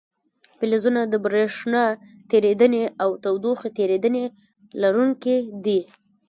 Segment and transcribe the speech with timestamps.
[0.57, 1.83] فلزونه د برېښنا
[2.31, 4.23] تیریدنې او تودوخې تیریدنې
[4.81, 5.35] لرونکي
[5.65, 5.79] دي.